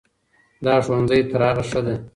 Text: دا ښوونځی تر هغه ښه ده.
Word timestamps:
دا 0.65 0.75
ښوونځی 0.85 1.19
تر 1.31 1.41
هغه 1.47 1.63
ښه 1.69 1.79
ده. 1.85 1.95